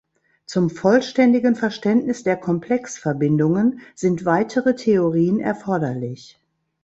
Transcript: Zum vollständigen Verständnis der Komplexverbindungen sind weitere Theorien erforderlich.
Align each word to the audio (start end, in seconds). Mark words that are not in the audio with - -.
Zum 0.47 0.71
vollständigen 0.71 1.53
Verständnis 1.55 2.23
der 2.23 2.35
Komplexverbindungen 2.35 3.81
sind 3.93 4.25
weitere 4.25 4.73
Theorien 4.73 5.39
erforderlich. 5.39 6.39